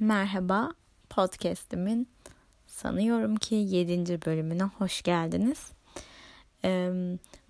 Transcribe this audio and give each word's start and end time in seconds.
Merhaba, 0.00 0.72
podcast'imin 1.10 2.08
sanıyorum 2.66 3.36
ki 3.36 3.54
7. 3.54 4.26
bölümüne 4.26 4.62
hoş 4.62 5.02
geldiniz. 5.02 5.72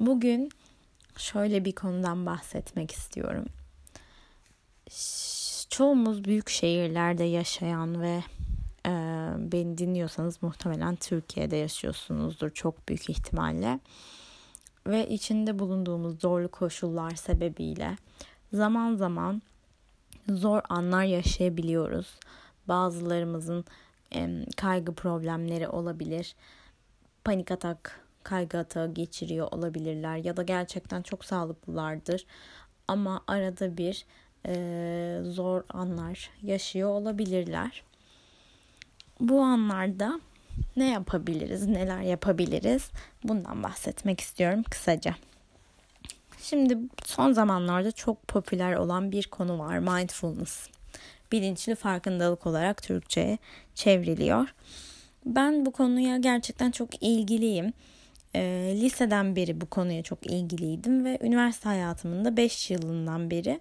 Bugün 0.00 0.50
şöyle 1.16 1.64
bir 1.64 1.72
konudan 1.72 2.26
bahsetmek 2.26 2.90
istiyorum. 2.90 3.44
Çoğumuz 5.70 6.24
büyük 6.24 6.48
şehirlerde 6.48 7.24
yaşayan 7.24 8.02
ve 8.02 8.22
beni 9.52 9.79
dinliyorsanız 9.79 10.42
muhtemelen 10.42 10.96
Türkiye'de 10.96 11.56
yaşıyorsunuzdur 11.56 12.50
çok 12.50 12.88
büyük 12.88 13.11
ihtimalle. 13.11 13.80
Ve 14.86 15.08
içinde 15.08 15.58
bulunduğumuz 15.58 16.20
zorlu 16.20 16.48
koşullar 16.48 17.11
sebebiyle 17.11 17.96
zaman 18.52 18.96
zaman 18.96 19.42
zor 20.29 20.61
anlar 20.68 21.04
yaşayabiliyoruz. 21.04 22.18
Bazılarımızın 22.68 23.64
kaygı 24.56 24.95
problemleri 24.95 25.69
olabilir. 25.69 26.34
Panik 27.24 27.50
atak, 27.50 28.00
kaygı 28.23 28.59
atağı 28.59 28.95
geçiriyor 28.95 29.48
olabilirler 29.52 30.16
ya 30.16 30.37
da 30.37 30.42
gerçekten 30.42 31.02
çok 31.02 31.24
sağlıklılardır. 31.24 32.27
Ama 32.88 33.23
arada 33.27 33.77
bir 33.77 34.06
e, 34.47 35.20
zor 35.24 35.62
anlar 35.69 36.30
yaşıyor 36.42 36.88
olabilirler. 36.88 37.83
Bu 39.20 39.41
anlarda 39.41 40.20
ne 40.77 40.91
yapabiliriz, 40.91 41.66
neler 41.66 42.00
yapabiliriz? 42.00 42.91
Bundan 43.25 43.62
bahsetmek 43.62 44.20
istiyorum 44.20 44.62
kısaca. 44.70 45.14
Şimdi 46.45 46.79
son 47.05 47.33
zamanlarda 47.33 47.93
çok 47.93 48.29
popüler 48.29 48.75
olan 48.75 49.12
bir 49.12 49.27
konu 49.27 49.59
var 49.59 49.79
mindfulness. 49.79 50.69
Bilinçli 51.33 51.75
farkındalık 51.75 52.47
olarak 52.47 52.83
Türkçe'ye 52.83 53.39
çevriliyor. 53.75 54.55
Ben 55.27 55.67
bu 55.67 55.73
konuya 55.73 56.17
gerçekten 56.17 56.70
çok 56.70 57.03
ilgiliyim. 57.03 57.73
E, 58.34 58.73
liseden 58.77 59.36
beri 59.36 59.61
bu 59.61 59.67
konuya 59.67 60.03
çok 60.03 60.27
ilgiliydim 60.27 61.05
ve 61.05 61.19
üniversite 61.23 61.69
hayatımın 61.69 62.25
da 62.25 62.36
5 62.36 62.70
yılından 62.70 63.31
beri 63.31 63.61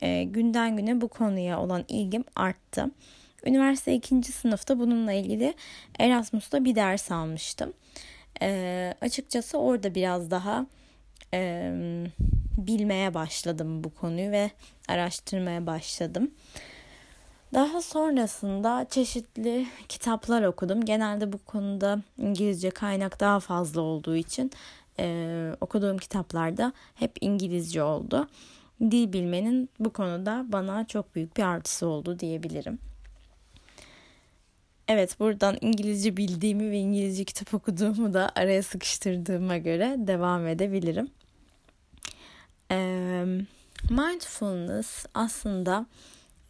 e, 0.00 0.24
günden 0.24 0.76
güne 0.76 1.00
bu 1.00 1.08
konuya 1.08 1.60
olan 1.60 1.84
ilgim 1.88 2.24
arttı. 2.36 2.90
Üniversite 3.46 3.94
ikinci 3.94 4.32
sınıfta 4.32 4.78
bununla 4.78 5.12
ilgili 5.12 5.54
Erasmus'ta 5.98 6.64
bir 6.64 6.74
ders 6.74 7.10
almıştım. 7.10 7.72
E, 8.42 8.94
açıkçası 9.00 9.58
orada 9.58 9.94
biraz 9.94 10.30
daha 10.30 10.66
e, 11.34 11.72
bilmeye 12.58 13.14
başladım 13.14 13.84
bu 13.84 13.94
konuyu 13.94 14.30
ve 14.30 14.50
araştırmaya 14.88 15.66
başladım. 15.66 16.30
Daha 17.54 17.82
sonrasında 17.82 18.86
çeşitli 18.90 19.66
kitaplar 19.88 20.42
okudum. 20.42 20.84
Genelde 20.84 21.32
bu 21.32 21.38
konuda 21.38 22.02
İngilizce 22.18 22.70
kaynak 22.70 23.20
daha 23.20 23.40
fazla 23.40 23.80
olduğu 23.80 24.16
için 24.16 24.50
e, 24.98 25.50
okuduğum 25.60 25.98
kitaplarda 25.98 26.72
hep 26.94 27.12
İngilizce 27.20 27.82
oldu. 27.82 28.28
Dil 28.80 29.12
bilmenin 29.12 29.68
bu 29.80 29.92
konuda 29.92 30.46
bana 30.48 30.86
çok 30.86 31.14
büyük 31.14 31.36
bir 31.36 31.42
artısı 31.42 31.86
oldu 31.86 32.18
diyebilirim. 32.18 32.78
Evet 34.88 35.20
buradan 35.20 35.56
İngilizce 35.60 36.16
bildiğimi 36.16 36.70
ve 36.70 36.78
İngilizce 36.78 37.24
kitap 37.24 37.54
okuduğumu 37.54 38.14
da 38.14 38.30
araya 38.34 38.62
sıkıştırdığıma 38.62 39.56
göre 39.56 39.94
devam 39.98 40.46
edebilirim. 40.46 41.10
Ee, 42.70 43.24
mindfulness 43.90 45.06
aslında 45.14 45.86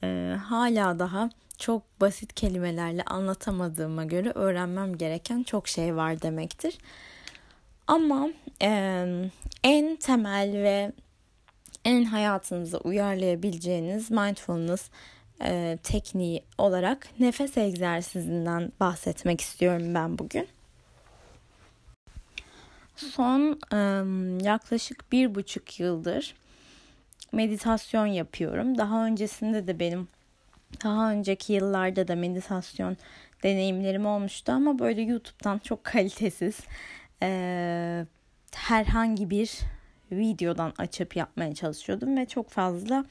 e, 0.03 0.37
hala 0.45 0.99
daha 0.99 1.31
çok 1.59 2.01
basit 2.01 2.35
kelimelerle 2.35 3.03
anlatamadığıma 3.03 4.05
göre 4.05 4.33
öğrenmem 4.35 4.99
gereken 4.99 5.43
çok 5.43 5.69
şey 5.69 5.97
var 5.97 6.23
demektir. 6.23 6.79
Ama 7.87 8.29
e, 8.63 8.71
en 9.65 9.97
temel 9.97 10.53
ve 10.53 10.93
en 11.85 12.05
hayatınıza 12.05 12.79
uyarlayabileceğiniz 12.79 14.11
mindfulness 14.11 14.91
e, 15.43 15.79
tekniği 15.83 16.43
olarak 16.59 17.09
nefes 17.21 17.57
egzersizinden 17.57 18.73
bahsetmek 18.81 19.41
istiyorum 19.41 19.95
ben 19.95 20.19
bugün. 20.19 20.49
Son 22.97 23.59
e, 23.73 23.77
yaklaşık 24.45 25.13
bir 25.13 25.35
buçuk 25.35 25.81
yıldır 25.81 26.35
meditasyon 27.33 28.07
yapıyorum. 28.07 28.79
Daha 28.79 29.07
öncesinde 29.07 29.67
de 29.67 29.79
benim 29.79 30.09
daha 30.85 31.11
önceki 31.11 31.53
yıllarda 31.53 32.09
da 32.09 32.17
meditasyon 32.17 32.97
deneyimlerim 33.43 34.07
olmuştu 34.07 34.53
ama 34.53 34.79
böyle 34.79 35.03
YouTube'dan 35.03 35.59
çok 35.59 35.85
kalitesiz 35.85 36.61
e, 37.23 38.07
herhangi 38.55 39.31
bir 39.31 39.59
videodan 40.13 40.73
açıp 40.79 41.17
yapmaya 41.17 41.55
çalışıyordum 41.55 42.17
ve 42.17 42.27
çok 42.27 42.51
fazla 42.51 43.05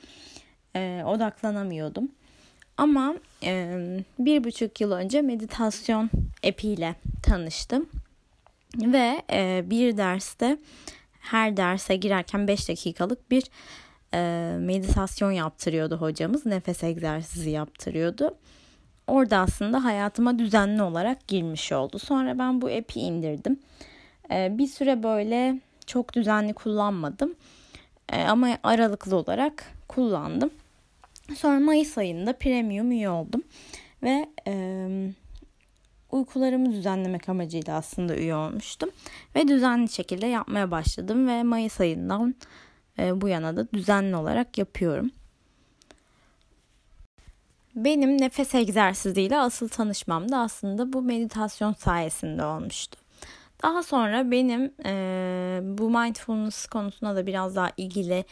e, 0.76 1.04
odaklanamıyordum. 1.06 2.12
Ama 2.78 3.16
e, 3.44 3.78
bir 4.20 4.44
buçuk 4.44 4.82
yıl 4.82 4.92
önce 4.92 5.22
meditasyon 5.22 6.10
epiyle 6.44 6.96
tanıştım 7.24 7.90
ve 8.78 9.22
e, 9.32 9.64
bir 9.66 9.98
derste 9.98 10.58
her 11.20 11.58
derse 11.58 11.96
girerken 11.96 12.48
5 12.48 12.70
dakikalık 12.70 13.32
bir 13.32 13.44
e, 14.14 14.18
meditasyon 14.60 15.32
yaptırıyordu 15.32 15.98
hocamız. 15.98 16.46
Nefes 16.46 16.84
egzersizi 16.84 17.50
yaptırıyordu. 17.50 18.38
Orada 19.08 19.38
aslında 19.38 19.84
hayatıma 19.84 20.40
düzenli 20.40 20.82
olarak 20.82 21.28
girmiş 21.28 21.72
oldu. 21.72 22.00
Sonra 22.00 22.40
ben 22.40 22.62
bu 22.62 22.68
app'i 22.68 23.00
indirdim. 23.00 23.60
E, 24.32 24.58
bir 24.58 24.68
süre 24.68 25.04
böyle 25.04 25.60
çok 25.86 26.14
düzenli 26.14 26.54
kullanmadım. 26.54 27.36
E, 28.14 28.24
ama 28.24 28.58
aralıklı 28.64 29.16
olarak 29.16 29.64
kullandım. 29.88 30.52
Sonra 31.34 31.60
Mayıs 31.60 31.98
ayında 31.98 32.38
premium 32.38 32.92
üye 32.92 33.10
oldum. 33.10 33.44
Ve 34.04 34.30
e, 34.48 34.88
uykularımı 36.12 36.72
düzenlemek 36.72 37.30
amacıyla 37.30 37.78
aslında 37.78 38.16
üye 38.16 38.36
olmuştum. 38.36 38.90
Ve 39.36 39.48
düzenli 39.48 39.90
şekilde 39.90 40.28
yapmaya 40.28 40.72
başladım. 40.72 41.28
Ve 41.28 41.44
Mayıs 41.44 41.82
ayından 41.82 42.36
e, 43.00 43.22
bu 43.22 43.28
yana 43.28 43.58
da 43.58 43.72
düzenli 43.72 44.16
olarak 44.16 44.58
yapıyorum. 44.58 45.12
Benim 47.76 48.22
nefes 48.22 48.56
egzersiziyle 48.56 49.38
asıl 49.38 49.70
tanışmam 49.70 50.32
da 50.32 50.38
aslında 50.40 50.94
bu 50.94 51.02
meditasyon 51.02 51.74
sayesinde 51.74 52.46
olmuştu. 52.46 52.98
Daha 53.64 53.84
sonra 53.84 54.32
benim 54.32 54.74
e, 54.86 55.60
bu 55.64 55.90
mindfulness 55.90 56.66
konusuna 56.66 57.16
da 57.16 57.28
biraz 57.28 57.56
daha 57.56 57.72
ilgili 57.78 58.26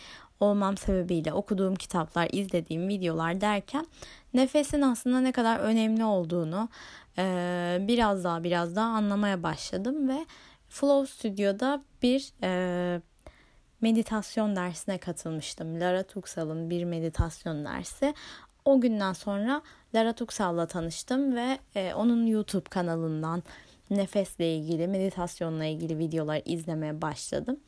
olmam 0.43 0.77
sebebiyle 0.77 1.33
okuduğum 1.33 1.75
kitaplar, 1.75 2.29
izlediğim 2.31 2.87
videolar 2.87 3.41
derken 3.41 3.87
nefesin 4.33 4.81
aslında 4.81 5.21
ne 5.21 5.31
kadar 5.31 5.59
önemli 5.59 6.05
olduğunu 6.05 6.69
e, 7.17 7.77
biraz 7.81 8.23
daha 8.23 8.43
biraz 8.43 8.75
daha 8.75 8.87
anlamaya 8.87 9.43
başladım 9.43 10.09
ve 10.09 10.25
Flow 10.69 11.13
Studio'da 11.13 11.83
bir 12.01 12.33
e, 12.43 13.01
meditasyon 13.81 14.55
dersine 14.55 14.97
katılmıştım. 14.97 15.79
Lara 15.79 16.03
Tuksal'ın 16.03 16.69
bir 16.69 16.83
meditasyon 16.83 17.65
dersi. 17.65 18.13
O 18.65 18.81
günden 18.81 19.13
sonra 19.13 19.61
Lara 19.95 20.13
Tuksal'la 20.13 20.67
tanıştım 20.67 21.35
ve 21.35 21.57
e, 21.75 21.93
onun 21.93 22.25
YouTube 22.25 22.69
kanalından 22.69 23.43
nefesle 23.89 24.55
ilgili, 24.55 24.87
meditasyonla 24.87 25.65
ilgili 25.65 25.97
videolar 25.97 26.41
izlemeye 26.45 27.01
başladım. 27.01 27.59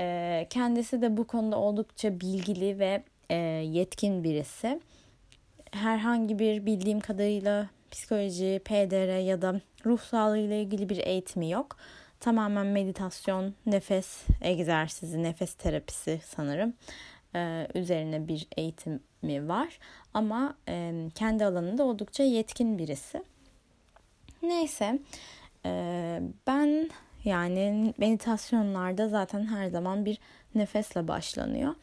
E, 0.00 0.46
kendisi 0.50 1.02
de 1.02 1.16
bu 1.16 1.26
konuda 1.26 1.58
oldukça 1.58 2.20
bilgili 2.20 2.78
ve 2.78 3.02
e, 3.30 3.36
yetkin 3.36 4.24
birisi. 4.24 4.80
Herhangi 5.70 6.38
bir 6.38 6.66
bildiğim 6.66 7.00
kadarıyla 7.00 7.70
psikoloji, 7.90 8.60
PDR 8.64 9.18
ya 9.18 9.42
da 9.42 9.60
ruh 9.86 10.00
sağlığı 10.00 10.38
ilgili 10.38 10.88
bir 10.88 10.98
eğitimi 10.98 11.50
yok 11.50 11.76
tamamen 12.20 12.66
meditasyon, 12.66 13.54
nefes 13.66 14.24
egzersizi, 14.40 15.22
nefes 15.22 15.54
terapisi 15.54 16.20
sanırım 16.24 16.74
ee, 17.34 17.68
üzerine 17.74 18.28
bir 18.28 18.48
eğitimi 18.56 19.48
var. 19.48 19.78
Ama 20.14 20.54
e, 20.68 21.08
kendi 21.14 21.44
alanında 21.44 21.84
oldukça 21.84 22.22
yetkin 22.22 22.78
birisi. 22.78 23.22
Neyse 24.42 24.98
e, 25.66 26.22
ben 26.46 26.90
yani 27.24 27.94
meditasyonlarda 27.98 29.08
zaten 29.08 29.46
her 29.46 29.66
zaman 29.66 30.04
bir 30.04 30.18
nefesle 30.54 31.08
başlanıyor. 31.08 31.74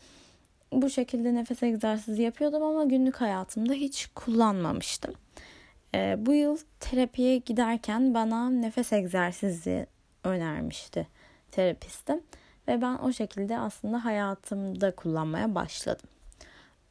Bu 0.72 0.90
şekilde 0.90 1.34
nefes 1.34 1.64
egzersizi 1.64 2.22
yapıyordum 2.22 2.64
ama 2.64 2.84
günlük 2.84 3.22
hayatımda 3.22 3.74
hiç 3.74 4.08
kullanmamıştım. 4.16 5.14
E, 5.96 6.16
bu 6.26 6.34
yıl 6.34 6.58
terapiye 6.80 7.38
giderken 7.38 8.14
bana 8.14 8.50
nefes 8.50 8.94
egzersizi 8.94 9.88
önermişti 10.24 11.08
terapistim. 11.52 12.22
Ve 12.68 12.82
ben 12.82 12.98
o 12.98 13.14
şekilde 13.14 13.60
aslında 13.60 14.06
hayatımda 14.06 14.96
kullanmaya 14.96 15.56
başladım. 15.56 16.10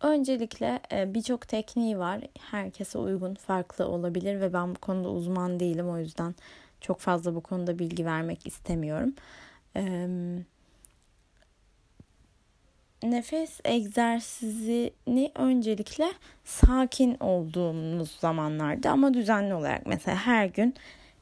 Öncelikle 0.00 0.80
e, 0.92 1.14
birçok 1.14 1.48
tekniği 1.48 1.98
var. 1.98 2.20
Herkese 2.38 2.98
uygun, 2.98 3.34
farklı 3.34 3.88
olabilir 3.88 4.40
ve 4.40 4.52
ben 4.52 4.74
bu 4.74 4.78
konuda 4.78 5.08
uzman 5.08 5.60
değilim. 5.60 5.88
O 5.88 5.98
yüzden 5.98 6.34
çok 6.80 7.00
fazla 7.00 7.34
bu 7.34 7.40
konuda 7.40 7.78
bilgi 7.78 8.04
vermek 8.04 8.46
istemiyorum. 8.46 9.14
Nefes 13.02 13.60
egzersizini 13.64 15.32
öncelikle 15.34 16.12
sakin 16.44 17.16
olduğumuz 17.20 18.10
zamanlarda 18.10 18.90
ama 18.90 19.14
düzenli 19.14 19.54
olarak 19.54 19.86
mesela 19.86 20.16
her 20.16 20.46
gün 20.46 20.74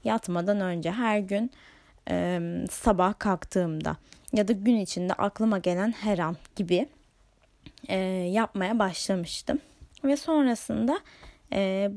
yatmadan 0.04 0.60
önce 0.60 0.90
her 0.90 1.18
gün 1.18 1.50
sabah 2.70 3.18
kalktığımda 3.18 3.96
ya 4.32 4.48
da 4.48 4.52
gün 4.52 4.76
içinde 4.76 5.12
aklıma 5.14 5.58
gelen 5.58 5.92
her 5.92 6.18
an 6.18 6.36
gibi 6.56 6.88
yapmaya 8.32 8.78
başlamıştım. 8.78 9.58
Ve 10.04 10.16
sonrasında 10.16 10.98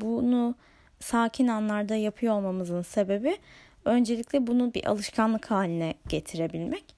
bunu 0.01 0.55
sakin 0.99 1.47
anlarda 1.47 1.95
yapıyor 1.95 2.33
olmamızın 2.33 2.81
sebebi 2.81 3.37
öncelikle 3.85 4.47
bunu 4.47 4.73
bir 4.73 4.85
alışkanlık 4.85 5.51
haline 5.51 5.93
getirebilmek 6.09 6.95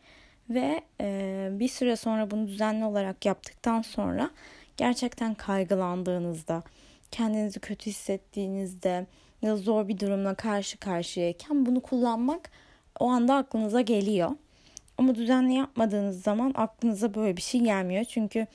ve 0.50 0.81
e, 1.01 1.50
bir 1.51 1.68
süre 1.68 1.96
sonra 1.96 2.31
bunu 2.31 2.48
düzenli 2.48 2.86
olarak 2.86 3.25
yaptıktan 3.25 3.81
sonra 3.81 4.30
gerçekten 4.78 5.34
kaygılandığınızda, 5.34 6.63
kendinizi 7.12 7.60
kötü 7.60 7.90
hissettiğinizde 7.90 9.06
ya 9.42 9.56
zor 9.56 9.88
bir 9.88 10.00
durumla 10.00 10.36
karşı 10.36 10.78
karşıyayken 10.78 11.66
bunu 11.66 11.81
kullanmak 11.81 12.52
o 13.00 13.10
anda 13.10 13.36
aklınıza 13.36 13.81
geliyor. 13.81 14.31
Ama 14.98 15.16
düzenli 15.16 15.54
yapmadığınız 15.54 16.22
zaman 16.24 16.52
aklınıza 16.56 17.13
böyle 17.13 17.38
bir 17.38 17.42
şey 17.42 17.62
gelmiyor. 17.62 18.04
Çünkü 18.04 18.48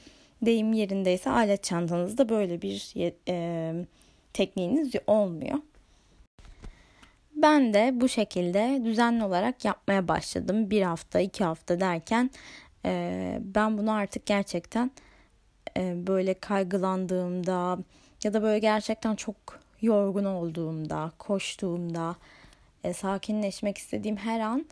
deyim 0.43 0.73
yerindeyse 0.73 1.31
alet 1.31 1.65
çantanızda 1.65 2.29
böyle 2.29 2.63
bir 2.63 2.93
e, 3.29 3.75
tekniğiniz 4.35 4.93
olmuyor. 5.07 5.59
Ben 7.37 7.75
de 7.75 7.91
bu 7.95 8.09
şekilde 8.09 8.81
düzenli 8.85 9.25
olarak 9.25 9.65
yapmaya 9.65 10.09
başladım. 10.09 10.71
Bir 10.71 10.83
hafta, 10.83 11.21
iki 11.21 11.45
hafta 11.45 11.81
derken 11.81 12.31
e, 12.85 13.39
ben 13.41 13.79
bunu 13.79 13.93
artık 13.93 14.27
gerçekten 14.27 14.91
e, 15.77 16.07
böyle 16.07 16.35
kaygılandığımda 16.35 17.79
ya 18.25 18.35
da 18.35 18.43
böyle 18.43 18.59
gerçekten 18.59 19.17
çok 19.17 19.37
yorgun 19.83 20.25
olduğumda, 20.25 21.13
koştuğumda, 21.19 22.17
e, 22.85 22.93
sakinleşmek 22.93 23.79
istediğim 23.79 24.17
her 24.17 24.41
an 24.41 24.67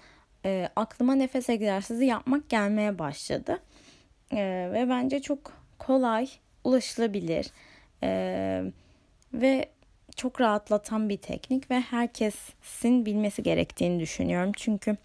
aklıma 0.77 1.15
nefes 1.15 1.49
egzersizi 1.49 2.05
yapmak 2.05 2.49
gelmeye 2.49 2.99
başladı. 2.99 3.59
Ve 4.73 4.87
bence 4.89 5.23
çok 5.23 5.53
kolay, 5.79 6.29
ulaşılabilir 6.65 7.47
e, 8.03 8.65
ve 9.35 9.69
çok 10.17 10.41
rahatlatan 10.41 11.09
bir 11.09 11.17
teknik 11.17 11.71
ve 11.71 11.81
herkesin 11.81 13.07
bilmesi 13.07 13.43
gerektiğini 13.43 14.01
düşünüyorum. 14.01 14.53
Çünkü 14.57 14.97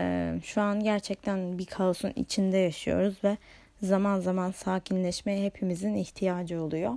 e, 0.00 0.34
şu 0.44 0.60
an 0.60 0.82
gerçekten 0.82 1.58
bir 1.58 1.66
kaosun 1.66 2.12
içinde 2.16 2.56
yaşıyoruz 2.58 3.14
ve 3.24 3.36
zaman 3.82 4.20
zaman 4.20 4.50
sakinleşmeye 4.50 5.44
hepimizin 5.46 5.94
ihtiyacı 5.94 6.62
oluyor. 6.62 6.94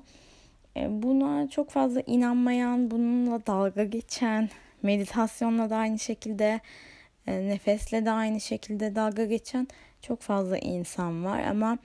E, 0.77 1.03
buna 1.03 1.49
çok 1.49 1.69
fazla 1.69 2.01
inanmayan, 2.05 2.91
bununla 2.91 3.45
dalga 3.47 3.83
geçen, 3.83 4.49
meditasyonla 4.83 5.69
da 5.69 5.75
aynı 5.75 5.99
şekilde, 5.99 6.59
e, 7.27 7.47
nefesle 7.47 8.05
de 8.05 8.11
aynı 8.11 8.41
şekilde 8.41 8.95
dalga 8.95 9.25
geçen 9.25 9.67
çok 10.01 10.21
fazla 10.21 10.57
insan 10.57 11.25
var 11.25 11.43
ama 11.43 11.77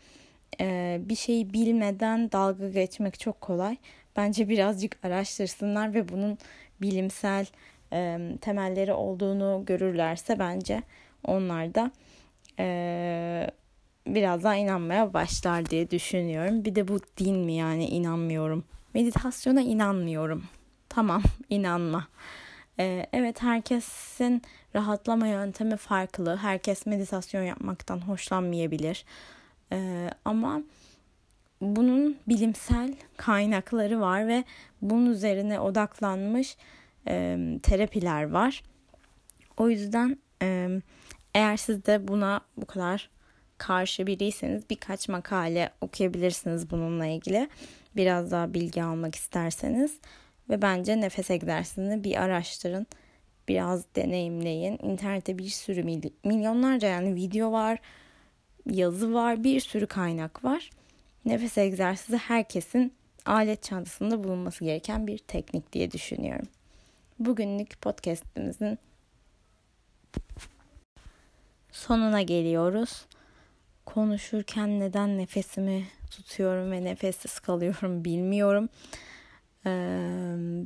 e, 0.60 0.98
bir 1.00 1.16
şeyi 1.16 1.52
bilmeden 1.52 2.32
dalga 2.32 2.68
geçmek 2.68 3.20
çok 3.20 3.40
kolay. 3.40 3.76
Bence 4.16 4.48
birazcık 4.48 4.96
araştırsınlar 5.04 5.94
ve 5.94 6.08
bunun 6.08 6.38
bilimsel 6.80 7.46
e, 7.92 8.18
temelleri 8.40 8.92
olduğunu 8.92 9.62
görürlerse 9.66 10.38
bence 10.38 10.82
onlar 11.24 11.74
da 11.74 11.90
e, 12.58 13.50
biraz 14.06 14.44
daha 14.44 14.54
inanmaya 14.54 15.14
başlar 15.14 15.66
diye 15.70 15.90
düşünüyorum. 15.90 16.64
Bir 16.64 16.74
de 16.74 16.88
bu 16.88 16.98
din 17.18 17.36
mi 17.36 17.52
yani 17.54 17.86
inanmıyorum. 17.86 18.64
Meditasyona 18.94 19.60
inanmıyorum. 19.60 20.44
Tamam 20.88 21.22
inanma. 21.50 22.06
Ee, 22.80 23.06
evet 23.12 23.42
herkesin 23.42 24.42
rahatlama 24.74 25.26
yöntemi 25.26 25.76
farklı. 25.76 26.36
Herkes 26.36 26.86
meditasyon 26.86 27.42
yapmaktan 27.42 28.00
hoşlanmayabilir. 28.00 29.04
Ee, 29.72 30.10
ama 30.24 30.62
bunun 31.64 32.16
bilimsel 32.28 32.94
kaynakları 33.16 34.00
var 34.00 34.28
ve 34.28 34.44
bunun 34.82 35.10
üzerine 35.10 35.60
odaklanmış 35.60 36.56
e, 37.08 37.38
terapiler 37.62 38.30
var. 38.30 38.62
O 39.56 39.68
yüzden 39.68 40.18
e, 40.42 40.68
eğer 41.34 41.56
siz 41.56 41.86
de 41.86 42.08
buna 42.08 42.40
bu 42.56 42.66
kadar 42.66 43.10
karşı 43.58 44.06
biriyseniz 44.06 44.70
birkaç 44.70 45.08
makale 45.08 45.70
okuyabilirsiniz 45.80 46.70
bununla 46.70 47.06
ilgili. 47.06 47.48
Biraz 47.96 48.30
daha 48.30 48.54
bilgi 48.54 48.82
almak 48.82 49.14
isterseniz 49.14 49.98
ve 50.50 50.62
bence 50.62 51.00
nefes 51.00 51.30
egzersizini 51.30 52.04
bir 52.04 52.22
araştırın. 52.22 52.86
Biraz 53.48 53.84
deneyimleyin. 53.96 54.78
İnternette 54.82 55.38
bir 55.38 55.48
sürü 55.48 55.84
milyonlarca 56.24 56.88
yani 56.88 57.14
video 57.14 57.52
var, 57.52 57.78
yazı 58.70 59.14
var, 59.14 59.44
bir 59.44 59.60
sürü 59.60 59.86
kaynak 59.86 60.44
var. 60.44 60.70
Nefes 61.24 61.58
egzersizi 61.58 62.16
herkesin 62.16 62.92
alet 63.26 63.62
çantasında 63.62 64.24
bulunması 64.24 64.64
gereken 64.64 65.06
bir 65.06 65.18
teknik 65.18 65.72
diye 65.72 65.90
düşünüyorum. 65.90 66.48
Bugünlük 67.18 67.82
podcast'imizin 67.82 68.78
sonuna 71.72 72.22
geliyoruz. 72.22 73.06
Konuşurken 73.86 74.80
neden 74.80 75.18
nefesimi 75.18 75.84
tutuyorum 76.10 76.72
ve 76.72 76.84
nefessiz 76.84 77.40
kalıyorum 77.40 78.04
bilmiyorum. 78.04 78.68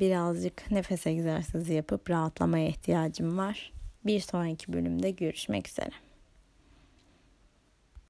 birazcık 0.00 0.70
nefes 0.70 1.06
egzersizi 1.06 1.74
yapıp 1.74 2.10
rahatlamaya 2.10 2.68
ihtiyacım 2.68 3.38
var. 3.38 3.72
Bir 4.06 4.20
sonraki 4.20 4.72
bölümde 4.72 5.10
görüşmek 5.10 5.68
üzere. 5.68 6.07